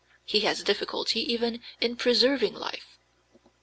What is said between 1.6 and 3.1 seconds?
in preserving life.